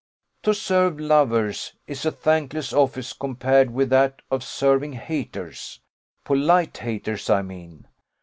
[0.41, 5.79] To serve lovers is a thankless office compared with that of serving haters
[6.25, 7.85] polite haters I mean.